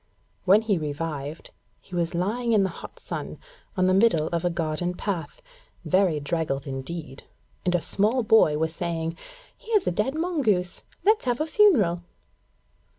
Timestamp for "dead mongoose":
9.91-10.81